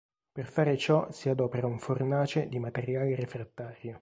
[0.31, 3.99] Per fare ciò si adopera un fornace di materiale refrattario.